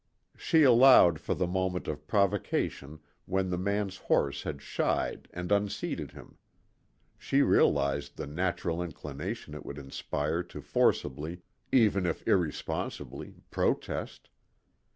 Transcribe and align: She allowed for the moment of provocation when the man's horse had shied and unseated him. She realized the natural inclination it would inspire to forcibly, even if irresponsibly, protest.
She 0.35 0.63
allowed 0.63 1.19
for 1.19 1.35
the 1.35 1.45
moment 1.45 1.87
of 1.87 2.07
provocation 2.07 3.01
when 3.27 3.51
the 3.51 3.57
man's 3.59 3.97
horse 3.97 4.41
had 4.41 4.59
shied 4.59 5.27
and 5.31 5.51
unseated 5.51 6.09
him. 6.09 6.39
She 7.19 7.43
realized 7.43 8.17
the 8.17 8.25
natural 8.25 8.81
inclination 8.81 9.53
it 9.53 9.63
would 9.63 9.77
inspire 9.77 10.41
to 10.41 10.59
forcibly, 10.59 11.43
even 11.71 12.07
if 12.07 12.27
irresponsibly, 12.27 13.35
protest. 13.51 14.29